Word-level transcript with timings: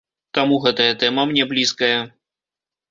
Таму 0.37 0.55
гэтая 0.63 0.89
тэма 1.03 1.29
мне 1.33 1.47
блізкая. 1.53 1.95